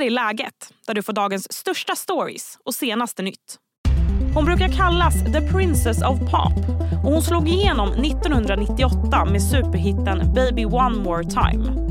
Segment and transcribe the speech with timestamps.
[0.00, 3.58] här är läget, där du får dagens största stories och senaste nytt.
[4.34, 6.52] Hon brukar kallas The Princess of Pop
[7.04, 11.90] och hon slog igenom 1998 med superhitten Baby One More Time.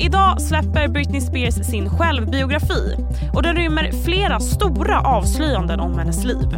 [0.00, 2.96] Idag släpper Britney Spears sin självbiografi
[3.34, 6.48] och den rymmer flera stora avslöjanden om hennes liv.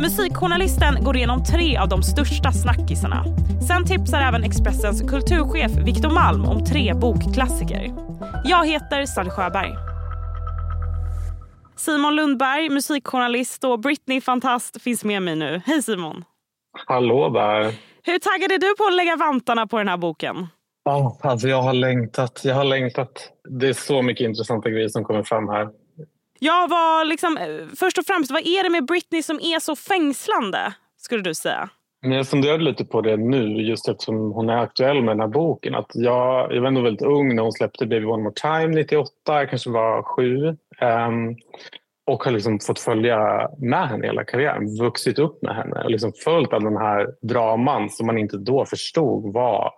[0.00, 3.24] Musikjournalisten går igenom tre av de största snackisarna.
[3.68, 7.92] Sen tipsar även Expressens kulturchef Victor Malm om tre bokklassiker.
[8.44, 9.72] Jag heter Sally Sjöberg.
[11.76, 15.62] Simon Lundberg, musikjournalist och Britney-fantast finns med mig nu.
[15.66, 16.24] Hej Simon!
[16.86, 17.74] Hallå där!
[18.02, 20.48] Hur taggad är du på att lägga vantarna på den här boken?
[20.84, 22.40] Oh, alltså jag har längtat.
[22.44, 23.30] Jag har längtat.
[23.60, 25.68] Det är så mycket intressanta grejer som kommer fram här.
[26.44, 29.76] Jag var liksom, eh, först och främst, vad är det med Britney som är så
[29.76, 30.74] fängslande?
[30.96, 31.68] Skulle du säga?
[32.02, 35.28] Men jag funderade lite på det nu, just eftersom hon är aktuell med den här
[35.28, 35.74] boken.
[35.74, 39.10] Att jag, jag var ändå väldigt ung när hon släppte Baby One More Time 98,
[39.26, 40.46] jag kanske var sju.
[40.46, 41.36] Um,
[42.06, 46.12] och har liksom fått följa med henne hela karriären, vuxit upp med henne och liksom
[46.24, 49.72] följt all den här draman som man inte då förstod var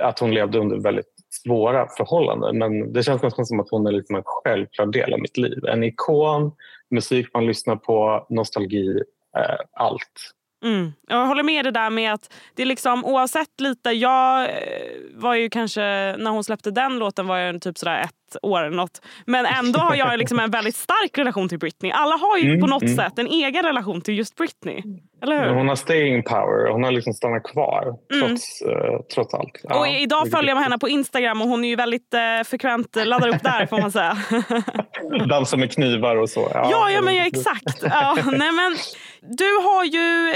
[0.00, 2.58] att hon levde under väldigt svåra förhållanden.
[2.58, 5.64] Men det känns nästan som att hon är liksom en självklar del av mitt liv.
[5.64, 6.52] En ikon,
[6.90, 9.02] musik man lyssnar på, nostalgi,
[9.38, 10.32] eh, allt.
[10.64, 10.92] Mm.
[11.08, 13.90] Jag håller med det där med att det är liksom oavsett lite.
[13.90, 14.50] Jag eh,
[15.14, 15.80] var ju kanske,
[16.18, 19.02] när hon släppte den låten var jag typ sådär ett år eller något.
[19.26, 21.92] Men ändå har jag liksom en väldigt stark relation till Britney.
[21.92, 22.96] Alla har ju mm, på något mm.
[22.96, 24.82] sätt en egen relation till just Britney.
[25.22, 25.54] Eller hur?
[25.54, 26.72] Hon har staying power.
[26.72, 28.28] Hon har liksom stannat kvar mm.
[28.28, 29.60] trots, uh, trots allt.
[29.62, 32.96] Ja, och idag följer jag henne på Instagram och hon är ju väldigt uh, frekvent
[33.04, 34.16] laddar upp där får man säga.
[35.28, 36.50] Dansar med knivar och så.
[36.54, 37.82] Ja, ja, ja men ja, exakt.
[37.82, 38.76] Ja, nej, men,
[39.28, 40.34] du har ju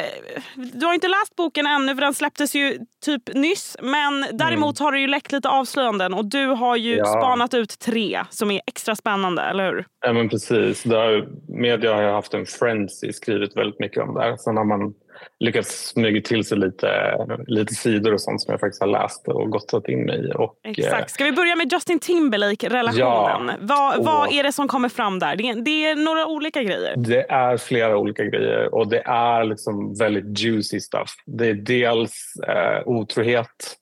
[0.56, 3.76] du har inte läst boken ännu för den släpptes ju typ nyss.
[3.82, 4.84] Men däremot mm.
[4.84, 7.04] har det ju läckt lite avslöjanden och du har ju ja.
[7.04, 9.86] spanat ut tre som är extra spännande, eller hur?
[10.06, 10.82] Ja men precis.
[10.82, 14.38] Där, media har haft en frenzy, skrivit väldigt mycket om det.
[14.38, 14.94] Sen har man
[15.38, 17.16] lyckats smyga till sig lite,
[17.46, 20.32] lite sidor och sånt som jag faktiskt har läst och gottat in mig i.
[20.34, 21.10] Och, Exakt.
[21.10, 23.48] Ska vi börja med Justin Timberlake-relationen?
[23.48, 25.36] Ja, vad, vad är det som kommer fram där?
[25.36, 26.94] Det är, det är, några olika grejer.
[26.96, 31.10] Det är flera olika grejer och det är liksom väldigt juicy stuff.
[31.26, 32.12] Det är dels
[32.48, 33.76] eh, otrohet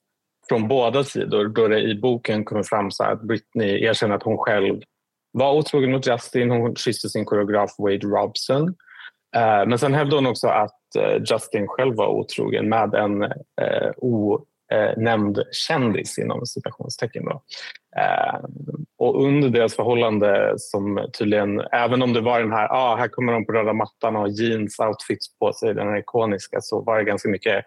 [0.49, 4.37] från båda sidor då det i boken kommer fram så att Britney erkänner att hon
[4.37, 4.81] själv
[5.31, 6.51] var otrogen mot Justin.
[6.51, 8.75] Hon kysste sin koreograf Wade Robson.
[9.35, 13.91] Eh, men sen hävdade hon också att eh, Justin själv var otrogen med en eh,
[13.97, 17.25] onämnd kändis inom citationstecken.
[17.25, 17.41] Då.
[17.97, 18.39] Eh,
[18.97, 23.33] och under deras förhållande som tydligen, även om det var den här, ah, här kommer
[23.33, 26.97] de på röda mattan och har jeans outfits på sig, den här ikoniska, så var
[26.97, 27.65] det ganska mycket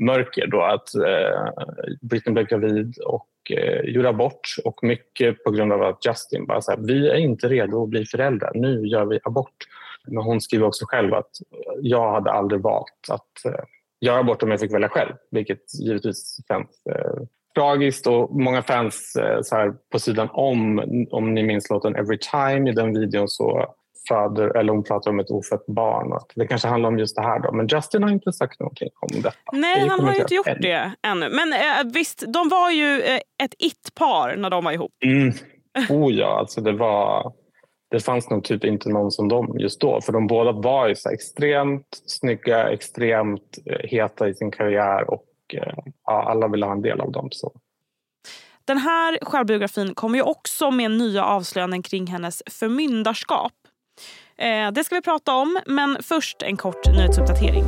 [0.00, 1.64] mörker då att eh,
[2.00, 6.60] Britney blev gravid och eh, gjorde abort och mycket på grund av att Justin bara
[6.60, 9.56] så här, vi är inte redo att bli föräldrar, nu gör vi abort.
[10.08, 11.30] Men hon skriver också själv att
[11.80, 13.64] jag hade aldrig valt att eh,
[14.00, 17.22] göra abort om jag fick välja själv, vilket givetvis känns eh,
[17.54, 20.78] tragiskt och många fans eh, så här, på sidan om,
[21.10, 23.74] om ni minns låten Every time i den videon så
[24.08, 26.12] föder, eller hon pratar om ett ofött barn.
[26.12, 27.40] Och det kanske handlar om just det här.
[27.40, 27.52] Då.
[27.52, 29.36] Men Justin har inte sagt någonting om detta.
[29.52, 30.60] Nej, han har inte gjort än.
[30.60, 31.28] det ännu.
[31.28, 34.92] Men eh, visst, de var ju eh, ett it-par när de var ihop.
[35.04, 35.32] Mm.
[35.90, 37.32] Oh ja, alltså det var
[37.94, 40.00] det fanns nog typ inte någon som dem just då.
[40.00, 45.24] För de båda var ju så extremt snygga, extremt eh, heta i sin karriär och
[45.52, 47.28] eh, ja, alla ville ha en del av dem.
[47.30, 47.52] Så.
[48.64, 53.52] Den här självbiografin kommer ju också med nya avslöjanden kring hennes förmyndarskap.
[54.38, 57.64] Eh, det ska vi prata om, men först en kort nyhetsuppdatering.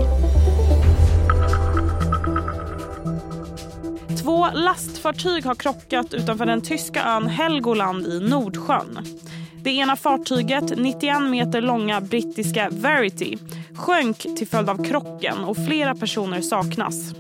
[4.23, 8.99] Två lastfartyg har krockat utanför den tyska ön Helgoland i Nordsjön.
[9.66, 13.38] Det ena fartyget, 91 meter långa brittiska Verity,
[13.75, 17.15] sjönk till följd av krocken och flera personer saknas.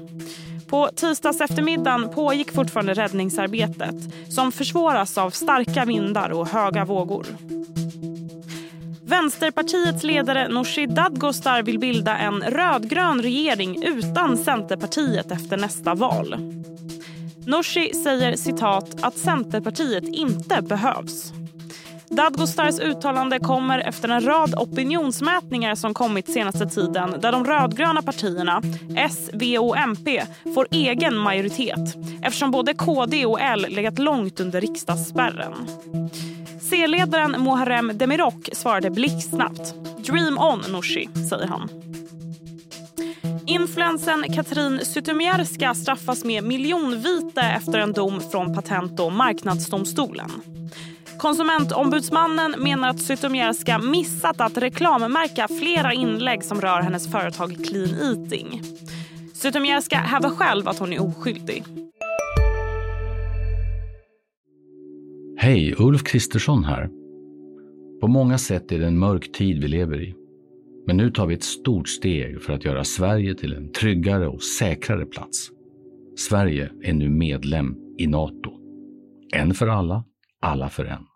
[0.66, 3.94] På tisdags eftermiddagen pågick fortfarande räddningsarbetet
[4.28, 7.26] som försvåras av starka vindar och höga vågor.
[9.04, 16.36] Vänsterpartiets ledare Nooshi Dadgostar vill bilda en rödgrön regering utan Centerpartiet efter nästa val.
[17.46, 21.32] Nooshi säger citat att Centerpartiet inte behövs.
[22.10, 28.62] Dadgostars uttalande kommer efter en rad opinionsmätningar som kommit senaste tiden där de rödgröna partierna,
[28.96, 30.22] S, V och MP,
[30.54, 35.54] får egen majoritet eftersom både KD och L legat långt under riksdagsspärren.
[36.60, 39.74] C-ledaren Muharrem Demirok svarade blixtsnabbt.
[39.98, 41.68] Dream on, Nooshi, säger han.
[43.46, 50.30] Influensen Katrin Zytomierska straffas med miljonvite efter en dom från Patent och marknadsdomstolen.
[51.26, 58.62] Konsumentombudsmannen menar att Zytomierska missat att reklammärka flera inlägg som rör hennes företag Clean Eating.
[59.34, 61.64] Zytomierska hävdar själv att hon är oskyldig.
[65.38, 66.88] Hej, Ulf Kristersson här.
[68.00, 70.14] På många sätt är det en mörk tid vi lever i.
[70.86, 74.42] Men nu tar vi ett stort steg för att göra Sverige till en tryggare och
[74.42, 75.50] säkrare plats.
[76.16, 78.50] Sverige är nu medlem i Nato.
[79.34, 80.04] En för alla,
[80.40, 81.15] alla för en.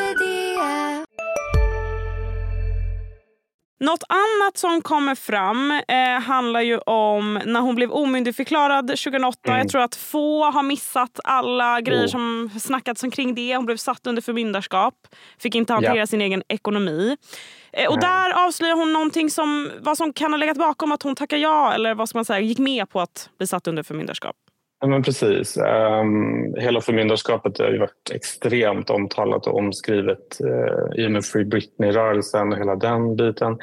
[3.81, 9.39] Något annat som kommer fram eh, handlar ju om när hon blev omyndigförklarad 2008.
[9.47, 9.57] Mm.
[9.57, 12.09] Jag tror att få har missat alla grejer oh.
[12.09, 13.55] som snackats omkring det.
[13.55, 14.93] Hon blev satt under förmyndarskap,
[15.39, 16.07] fick inte hantera ja.
[16.07, 17.17] sin egen ekonomi.
[17.73, 21.15] Eh, och där avslöjar hon någonting som, vad som kan ha legat bakom att hon
[21.15, 24.35] tackar ja eller vad ska man säga, gick med på att bli satt under förmyndarskap.
[24.83, 25.57] Ja, men precis.
[25.57, 31.45] Um, hela förmyndarskapet har ju varit extremt omtalat och omskrivet uh, i och med Free
[31.45, 33.57] Britney-rörelsen och hela den biten.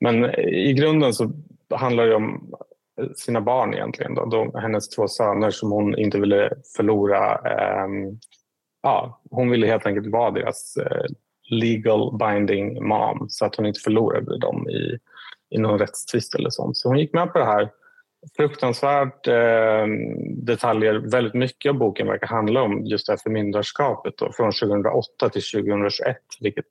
[0.00, 1.30] Men eh, i grunden så
[1.74, 2.54] handlar det om
[3.00, 4.14] eh, sina barn egentligen.
[4.14, 4.24] Då.
[4.24, 7.34] De, hennes två söner som hon inte ville förlora.
[7.84, 8.18] Um,
[8.82, 11.14] ja, hon ville helt enkelt vara deras uh,
[11.50, 14.98] legal binding mom så att hon inte förlorade dem i,
[15.50, 16.76] i någon rättstvist eller sånt.
[16.76, 17.70] Så hon gick med på det här
[18.36, 19.86] fruktansvärt eh,
[20.36, 20.94] detaljer.
[20.94, 25.42] Väldigt mycket av boken verkar handla om just det här förmyndarskapet då, från 2008 till
[25.42, 26.64] 2021, vilket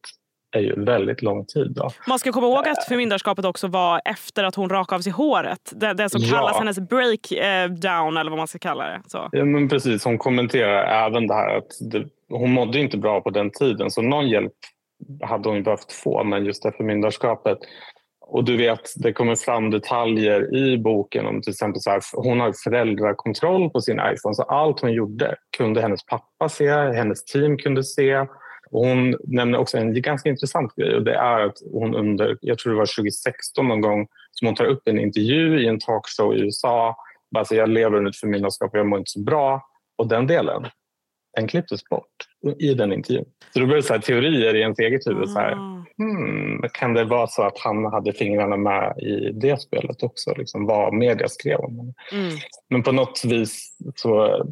[0.53, 1.71] är ju väldigt lång tid.
[1.75, 1.89] Då.
[2.07, 5.73] Man ska komma ihåg att förmyndarskapet också var efter att hon rakade av sig håret.
[5.75, 6.35] Det, det som ja.
[6.35, 9.01] kallas hennes breakdown eller vad man ska kalla det.
[9.07, 9.29] Så.
[9.31, 13.29] Ja, men precis, hon kommenterar även det här att det, hon mådde inte bra på
[13.29, 14.53] den tiden så någon hjälp
[15.21, 17.57] hade hon behövt få men just det förmyndarskapet
[18.27, 22.39] och du vet, det kommer fram detaljer i boken om till exempel så här, hon
[22.39, 27.57] har föräldrakontroll på sin iPhone så allt hon gjorde kunde hennes pappa se, hennes team
[27.57, 28.15] kunde se.
[28.71, 32.57] Och hon nämner också en ganska intressant grej och det är att hon under, jag
[32.57, 36.35] tror det var 2016 någon gång, som hon tar upp en intervju i en talkshow
[36.35, 36.95] i USA.
[37.31, 39.61] Bara så jag lever under ett förmyndarskap och jag mår inte så bra.
[39.97, 40.65] Och den delen,
[41.37, 43.25] den klipptes bort i den intervjun.
[43.53, 45.29] Så då blir det så teorier i ens eget huvud.
[45.29, 45.85] Så här, ah.
[45.97, 50.33] hmm, kan det vara så att han hade fingrarna med i det spelet också?
[50.37, 51.93] Liksom vad media skrev om honom.
[52.11, 52.31] Mm.
[52.69, 54.43] Men på något vis så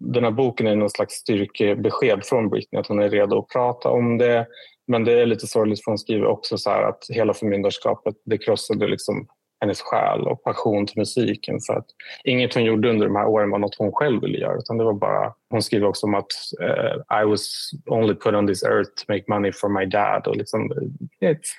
[0.00, 3.88] den här boken är någon slags styrkebesked från Britney att hon är redo att prata
[3.88, 4.46] om det.
[4.86, 8.88] Men det är lite sorgligt för hon skriver också så att hela förmyndarskapet det krossade
[8.88, 9.26] liksom
[9.64, 11.58] hennes själ och passion till musiken.
[11.66, 11.86] För att
[12.24, 14.58] inget hon gjorde under de här åren var något hon själv ville göra.
[14.58, 16.32] Utan det var bara, hon skriver också om att
[16.62, 20.26] uh, I was only put on this earth to make money for my dad.
[20.26, 20.72] Och liksom,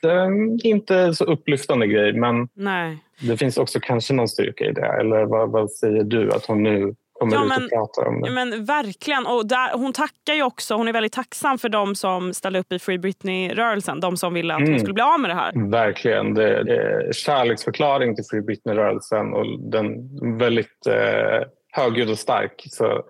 [0.03, 2.97] um, inte så upplyftande grej men Nej.
[3.21, 4.87] det finns också kanske någon styrka i det.
[4.99, 8.31] Eller vad, vad säger du att hon nu kommer ja, ut och pratar om det.
[8.31, 9.25] Men verkligen.
[9.25, 10.75] Och där, hon tackar ju också.
[10.75, 13.99] Hon är väldigt tacksam för de som ställde upp i Free Britney-rörelsen.
[13.99, 14.71] De som ville att mm.
[14.71, 15.69] hon skulle bli av med det här.
[15.71, 16.33] Verkligen.
[16.33, 19.93] Det är kärleksförklaring till Free Britney-rörelsen och den
[20.37, 22.63] väldigt eh, högljudd och stark.
[22.65, 23.03] Så,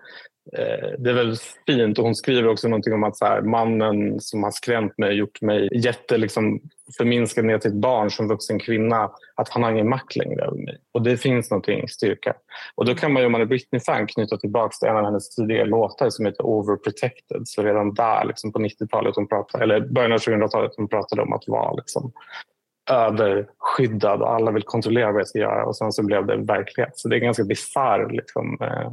[0.52, 4.20] Eh, det är väldigt fint och hon skriver också någonting om att så här, mannen
[4.20, 6.60] som har skrämt mig gjort mig jätte liksom,
[6.98, 10.56] förminskad ner till ett barn som vuxen kvinna att han har ingen makt längre över
[10.56, 10.78] mig.
[10.92, 12.34] Och det finns någonting styrka.
[12.74, 15.34] Och då kan man ju om man är Britney-fan knyta tillbaka till en av hennes
[15.34, 17.42] tidigare låtar som heter Overprotected.
[17.44, 19.14] Så redan där liksom på 90-talet,
[19.60, 22.12] eller början av 2000-talet, hon pratade om att vara liksom,
[22.90, 26.92] överskyddad och alla vill kontrollera vad jag ska göra och sen så blev det verklighet.
[26.94, 28.92] Så det är ganska bisarr liksom, eh,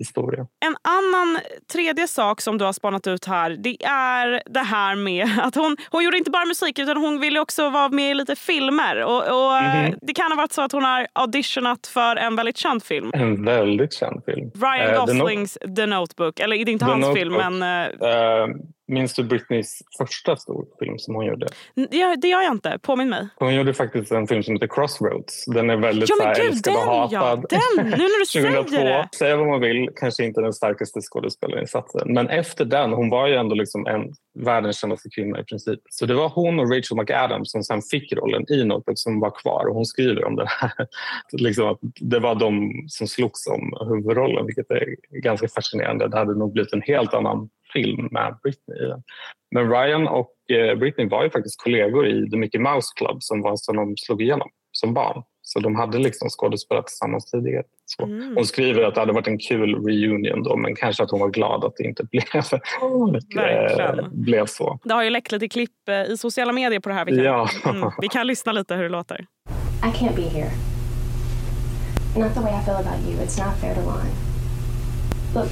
[0.00, 0.46] historia.
[0.66, 1.38] En annan
[1.72, 5.76] tredje sak som du har spanat ut här det är det här med att hon,
[5.90, 9.04] hon gjorde inte bara musik utan hon ville också vara med i lite filmer.
[9.04, 9.98] Och, och mm -hmm.
[10.02, 13.10] Det kan ha varit så att hon har auditionat för en väldigt känd film.
[13.14, 14.50] En väldigt känd film.
[14.54, 16.40] Ryan uh, Goslings The, The Notebook.
[16.40, 17.18] Eller det är inte The hans Notebook.
[17.18, 17.62] film men...
[17.62, 18.56] Uh,
[18.90, 21.46] Minns du Britneys första storfilm som hon gjorde?
[21.74, 22.78] Ja, det gör jag inte.
[22.82, 23.28] Påminn mig.
[23.36, 25.44] Hon gjorde faktiskt en film som heter Crossroads.
[25.46, 27.10] Den är väldigt ja, men gud, den, hatad.
[27.12, 27.86] Ja, den!
[27.86, 28.70] Nu när du 2002.
[28.76, 29.08] säger det.
[29.16, 32.14] Säga vad man vill, kanske inte den starkaste skådespelarinsatsen.
[32.14, 35.80] Men efter den, hon var ju ändå liksom en världens kändaste kvinna i princip.
[35.90, 39.30] Så det var hon och Rachel McAdams som sen fick rollen i Notebook som var
[39.30, 39.66] kvar.
[39.68, 40.72] Och hon skriver om det här.
[41.32, 46.08] liksom att det var de som slogs om huvudrollen, vilket är ganska fascinerande.
[46.08, 49.02] Det hade nog blivit en helt annan film med Britney i den.
[49.54, 53.42] Men Ryan och eh, Britney var ju faktiskt kollegor i The Mickey Mouse Club som
[53.42, 55.22] var som de slog igenom som barn.
[55.42, 57.62] Så de hade liksom skådespelat tillsammans tidigare.
[57.86, 58.34] Så Mm.
[58.36, 61.28] Hon skriver att det hade varit en kul reunion då men kanske att hon var
[61.30, 62.22] glad att det inte blev,
[63.34, 63.98] Verkligen.
[63.98, 64.78] eh, blev så.
[64.84, 67.04] Det har ju läckt lite klipp eh, i sociala medier på det här.
[67.04, 67.48] Vi kan, Ja.
[67.66, 69.26] mm, vi kan lyssna lite hur det låter.
[69.82, 70.50] I can't be here.
[72.16, 73.14] Not the way I feel about you.
[73.24, 74.12] It's not fair to Lauren.
[75.34, 75.48] Look,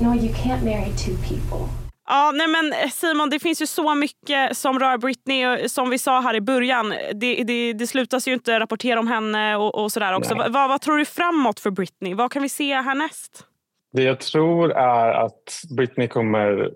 [0.00, 1.86] no, you can't marry two people.
[2.08, 5.46] Ja, nej men eh, Simon, det finns ju så mycket som rör Britney.
[5.46, 9.08] och Som vi sa här i början, det, det, det slutas ju inte rapportera om
[9.08, 10.34] henne och, och sådär också.
[10.34, 10.50] Nej.
[10.50, 12.14] Va, vad tror du framåt för Britney?
[12.14, 13.44] Vad kan vi se härnäst?
[13.92, 16.70] Det jag tror är att Britney kommer eh,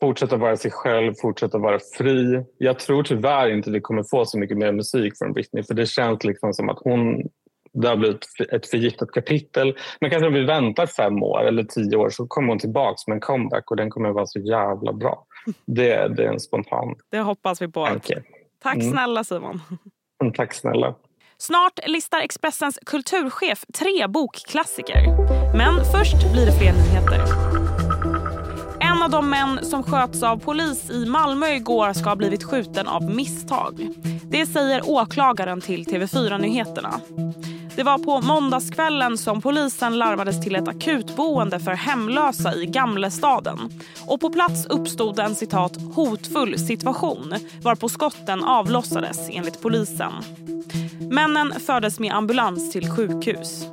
[0.00, 2.44] fortsätta vara sig själv, fortsätta vara fri.
[2.58, 5.86] Jag tror tyvärr inte vi kommer få så mycket mer musik från Britney för det
[5.86, 7.22] känns liksom som att hon
[7.74, 9.76] det har blivit ett förgiftat kapitel.
[10.00, 13.14] Men kanske om vi väntar fem år eller tio år så kommer hon tillbaka med
[13.14, 15.24] en comeback och den kommer vara så jävla bra.
[15.66, 17.86] Det, det är en spontan Det hoppas vi på.
[17.86, 18.22] tanke.
[18.62, 18.90] Tack Mm.
[18.92, 19.60] snälla Simon.
[20.22, 20.94] Mm, Tack snälla.
[21.38, 25.02] Snart listar Expressens kulturchef tre bokklassiker.
[25.56, 27.20] Men först blir det fler nyheter.
[28.80, 32.88] En av de män som sköts av polis i Malmö igår ska ha blivit skjuten
[32.88, 33.88] av misstag.
[34.32, 37.00] Det säger åklagaren till TV4 Nyheterna.
[37.76, 43.58] Det var på måndagskvällen som polisen larmades till ett akutboende för hemlösa i Gamlestaden.
[44.06, 50.12] Och på plats uppstod en citat hotfull situation varpå skotten avlossades enligt polisen.
[51.10, 53.66] Männen fördes med ambulans till sjukhus.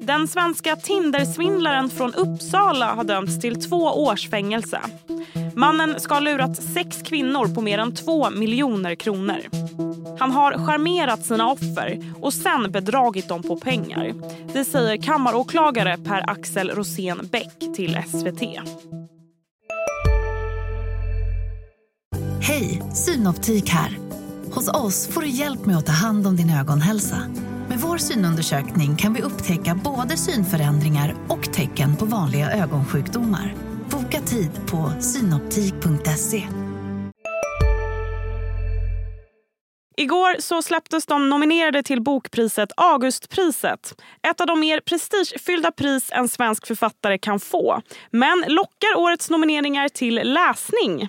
[0.00, 4.80] Den svenska Tindersvindlaren från Uppsala har dömts till två års fängelse.
[5.60, 9.38] Mannen ska ha lurat sex kvinnor på mer än två miljoner kronor.
[10.18, 14.14] Han har charmerat sina offer och sen bedragit dem på pengar.
[14.52, 18.42] Det säger kammaråklagare Per-Axel Rosén Bäck till SVT.
[22.40, 23.98] Hej, Synoptik här.
[24.52, 27.18] Hos oss får du hjälp med att ta hand om din ögonhälsa.
[27.68, 33.69] Med vår synundersökning kan vi upptäcka både synförändringar och tecken på vanliga ögonsjukdomar.
[34.10, 36.42] Boka tid på synoptik.se.
[39.96, 44.02] Igår så släpptes de nominerade till bokpriset Augustpriset.
[44.28, 47.82] Ett av de mer prestigefyllda pris en svensk författare kan få.
[48.10, 51.08] Men lockar årets nomineringar till läsning?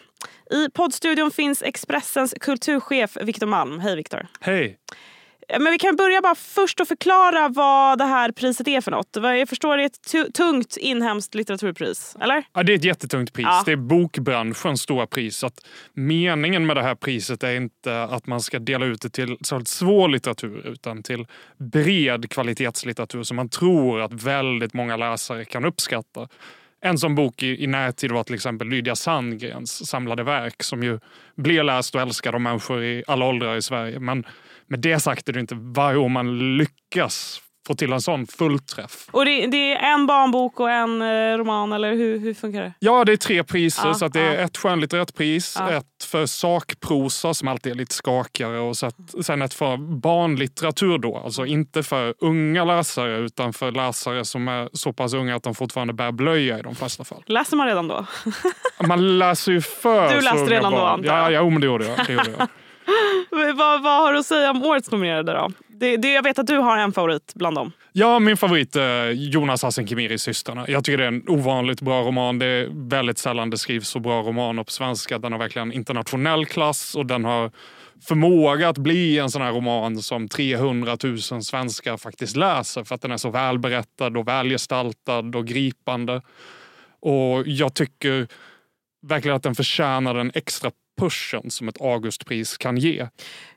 [0.52, 3.80] I poddstudion finns Expressens kulturchef Viktor Malm.
[3.80, 4.28] Hej Viktor.
[4.40, 4.78] Hej!
[5.60, 9.08] Men vi kan börja bara först och förklara vad det här priset är för något.
[9.14, 12.44] Jag förstår det är ett tu- tungt inhemskt litteraturpris, eller?
[12.54, 13.46] Ja, det är ett jättetungt pris.
[13.50, 13.64] Ja.
[13.66, 15.44] Det är bokbranschens stora pris.
[15.44, 19.38] Att meningen med det här priset är inte att man ska dela ut det till
[19.66, 21.26] svår litteratur utan till
[21.58, 26.28] bred kvalitetslitteratur som man tror att väldigt många läsare kan uppskatta.
[26.84, 31.00] En sån bok i, i närtid var till exempel Lydia Sandgrens samlade verk som ju
[31.36, 34.00] blir läst och älskad av människor i alla åldrar i Sverige.
[34.00, 34.26] Men
[34.68, 39.08] med det sagt är det inte varje år man lyckas få till en sån fullträff.
[39.12, 42.74] Och det, det är en barnbok och en eh, roman, eller hur, hur funkar det?
[42.80, 43.88] Ja, det är tre priser.
[43.88, 44.40] Ja, så att det är ja.
[44.40, 45.72] ett skönlitterärt pris, Ja.
[45.72, 50.98] ett för sakprosa som alltid är lite skakigare och så att, sen ett för barnlitteratur
[50.98, 51.18] då.
[51.18, 55.56] Alltså inte för unga läsare utan för läsare som är så pass unga att de
[55.56, 57.24] fortfarande bär blöja i de flesta fall.
[57.26, 58.06] Läser man redan då?
[58.88, 61.00] Man läser ju för Du läste redan då, barn.
[61.00, 61.26] antar jag.
[61.26, 62.06] Ja, ja men det gjorde jag.
[62.08, 62.48] Det gjorde jag.
[63.56, 65.52] vad, vad har du att säga om årets nominerade då?
[65.68, 67.72] Det, det, jag vet att du har en favorit bland dem.
[67.92, 70.66] Ja, min favorit är Jonas Hassen Khemiris Systrarna.
[70.68, 72.40] Jag tycker det är en ovanligt bra roman.
[72.40, 75.20] Det är väldigt sällan det skrivs så bra romaner på svenska.
[75.20, 77.52] Den har verkligen internationell klass och den har
[78.02, 83.02] förmåga att bli en sån här roman som 300 000 svenskar faktiskt läser för att
[83.02, 86.22] den är så välberättad och välgestaltad och gripande.
[87.00, 88.28] Och jag tycker
[89.08, 90.72] verkligen att den förtjänar en extra
[91.02, 93.08] pushen som ett Augustpris kan ge.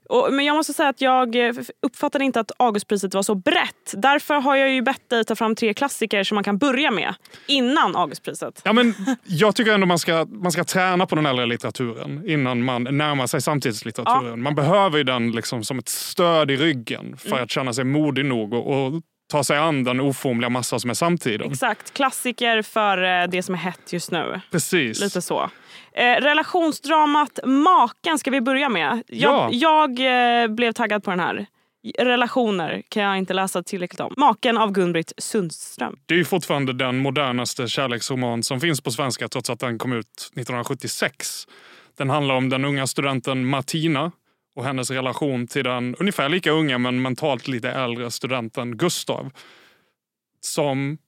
[0.08, 3.94] Och, men jag måste säga att jag eh, uppfattade inte att Augustpriset var så brett.
[3.96, 7.14] Därför har jag ju bett dig ta fram tre klassiker som man kan börja med
[7.46, 8.62] innan Augustpriset.
[8.64, 12.64] Ja, men jag tycker ändå man ska, man ska träna på den äldre litteraturen innan
[12.64, 14.42] man närmar sig samtidslitteraturen.
[14.42, 18.24] Man behöver ju den liksom som ett stöd i ryggen för att känna sig modig
[18.24, 21.52] nog och, och ta sig an den oformliga massa som är samtiden.
[21.52, 24.40] Exakt, klassiker för eh, det som är hett just nu.
[24.50, 25.00] Precis.
[25.00, 25.50] Lite så.
[25.94, 29.02] Eh, relationsdramat Maken ska vi börja med.
[29.06, 29.90] Jag, jag
[30.42, 31.46] eh, blev taggad på den här.
[31.98, 34.14] Relationer kan jag inte läsa tillräckligt om.
[34.16, 35.96] Maken av Gun-Britt Sundström.
[36.06, 39.92] Det är ju fortfarande den modernaste kärleksroman som finns på svenska trots att den kom
[39.92, 41.46] ut 1976.
[41.96, 44.12] Den handlar om den unga studenten Martina
[44.56, 49.30] och hennes relation till den ungefär lika unga men mentalt lite äldre studenten Gustav.
[50.40, 50.98] Som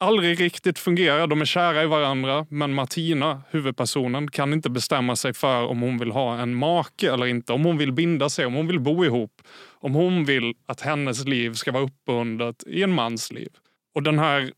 [0.00, 1.26] aldrig riktigt fungerar.
[1.26, 5.98] De är kära i varandra, men Martina, huvudpersonen, kan inte bestämma sig för om hon
[5.98, 7.52] vill ha en make eller inte.
[7.52, 9.42] Om hon vill binda sig, om hon vill bo ihop.
[9.80, 13.48] Om hon vill att hennes liv ska vara uppbundet i en mans liv.
[13.94, 14.52] Och den här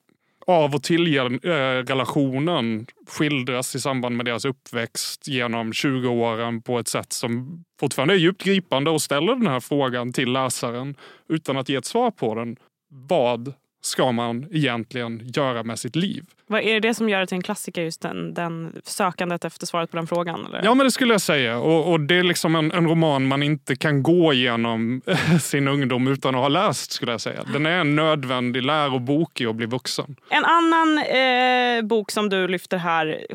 [0.46, 7.12] av och till-relationen eh, skildras i samband med deras uppväxt genom 20-åren på ett sätt
[7.12, 10.96] som fortfarande är djupt gripande och ställer den här frågan till läsaren
[11.28, 12.56] utan att ge ett svar på den.
[12.90, 16.24] Vad ska man egentligen göra med sitt liv?
[16.46, 19.90] Vad är det som gör det till en klassiker, just den, den sökandet efter svaret
[19.90, 20.46] på den frågan?
[20.46, 20.64] Eller?
[20.64, 21.58] Ja, men det skulle jag säga.
[21.58, 25.02] Och, och det är liksom en, en, roman man inte kan gå igenom
[25.40, 27.42] sin ungdom utan att ha läst, skulle jag säga.
[27.52, 30.16] Den är en nödvändig lärobok i att bli vuxen.
[30.30, 33.26] En annan eh, bok som du lyfter här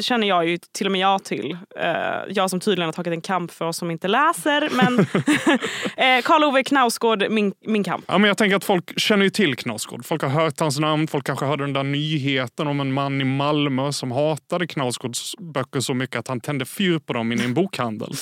[0.00, 1.56] känner jag ju till och med jag till.
[1.80, 1.88] Eh,
[2.28, 4.68] jag som tydligen har tagit en kamp för oss som inte läser.
[4.72, 4.98] Men
[5.96, 8.04] eh, Karl Ove Knausgård, min, min kamp.
[8.08, 9.91] Ja, men jag tänker att folk känner ju till Knausgård.
[10.04, 13.24] Folk har hört hans namn, folk kanske hörde den där nyheten om en man i
[13.24, 17.54] Malmö som hatade Knausgårds böcker så mycket att han tände fyr på dem i en
[17.54, 18.12] bokhandel.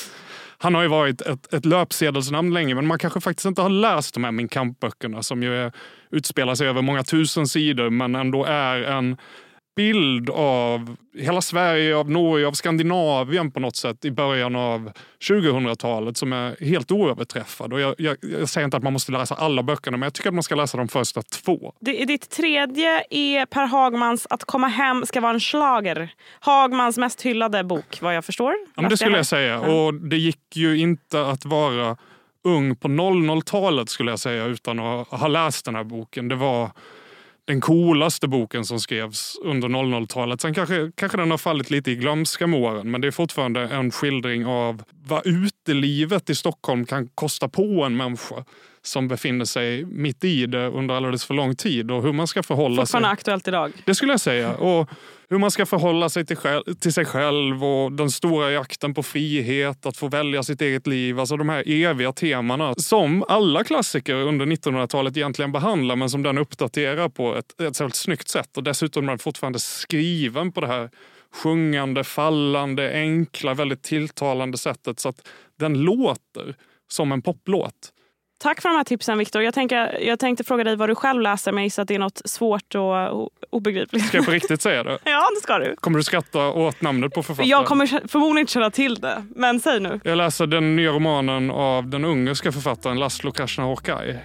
[0.59, 4.15] Han har ju varit ett, ett löpsedelsnamn länge men man kanske faktiskt inte har läst
[4.15, 5.73] de här Min kamp-böckerna som ju är,
[6.11, 9.17] utspelar sig över många tusen sidor men ändå är en
[9.81, 14.93] bild av hela Sverige, av Norge, av Skandinavien på något sätt i början av
[15.29, 17.73] 2000-talet som är helt oöverträffad.
[17.73, 20.29] Och jag, jag, jag, säger inte att man måste läsa alla böckerna men jag tycker
[20.29, 21.73] att man ska läsa de första två.
[21.81, 26.13] Det, ditt tredje är Per Hagmans Att komma hem ska vara en slager.
[26.41, 28.55] Hagmans mest hyllade bok vad jag förstår.
[28.75, 29.61] Ja, men det skulle jag säga.
[29.61, 31.97] Och det gick ju inte att vara
[32.45, 36.29] ung på 00-talet skulle jag säga utan att ha läst den här boken.
[36.29, 36.71] Det var
[37.51, 40.41] den coolaste boken som skrevs under 00-talet.
[40.41, 43.61] Sen kanske, kanske den har fallit lite i glömska med åren men det är fortfarande
[43.61, 48.45] en skildring av vad utelivet i Stockholm kan kosta på en människa
[48.83, 52.43] som befinner sig mitt i det under alldeles för lång tid och hur man ska
[52.43, 53.05] förhålla sig.
[53.05, 53.73] aktuellt idag.
[53.85, 54.55] Det skulle jag säga.
[54.55, 54.91] Och
[55.31, 56.37] hur man ska förhålla sig till,
[56.81, 61.21] till sig själv och den stora jakten på frihet, att få välja sitt eget liv.
[61.21, 66.39] Alltså de här eviga temana som alla klassiker under 1900-talet egentligen behandlar men som den
[66.39, 68.57] uppdaterar på ett, ett väldigt snyggt sätt.
[68.57, 70.91] Och dessutom är den fortfarande skriven på det här
[71.35, 75.29] sjungande, fallande, enkla, väldigt tilltalande sättet så att
[75.59, 76.57] den låter
[76.89, 77.93] som en poplåt.
[78.43, 79.43] Tack för de här tipsen Viktor.
[79.43, 79.55] Jag,
[80.01, 82.75] jag tänkte fråga dig vad du själv läser men jag att det är något svårt
[82.75, 84.07] och obegripligt.
[84.07, 84.99] Ska jag på riktigt säga det?
[85.05, 85.77] ja det ska du.
[85.77, 87.49] Kommer du skratta åt namnet på författaren?
[87.49, 89.25] Jag kommer förmodligen inte känna till det.
[89.37, 90.01] Men säg nu.
[90.05, 94.19] Jag läser den nya romanen av den ungerska författaren Laszlo Krasnaorkai.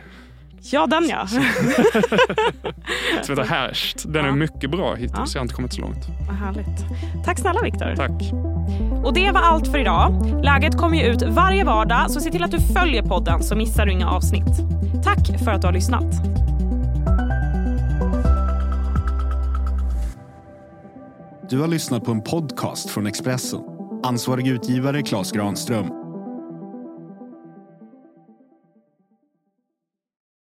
[0.71, 1.27] Ja, den ja.
[3.23, 4.03] som heter Härst.
[4.13, 4.31] Den ja.
[4.31, 5.13] är mycket bra hittills.
[5.17, 5.25] Ja.
[5.33, 6.07] Jag har inte kommit så långt.
[6.27, 6.85] Vad härligt.
[7.25, 7.95] Tack snälla Viktor.
[7.95, 8.11] Tack.
[9.05, 10.41] Och det var allt för idag.
[10.43, 13.85] Läget kommer ju ut varje vardag så se till att du följer podden så missar
[13.85, 14.59] du inga avsnitt.
[15.03, 16.15] Tack för att du har lyssnat.
[21.49, 23.59] Du har lyssnat på en podcast från Expressen.
[24.03, 26.04] Ansvarig utgivare Klas Granström